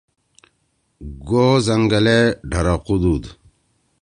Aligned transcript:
گو 1.27 1.45
زنگلے 1.65 2.19
ڈھرَقُودُود۔ 2.51 3.23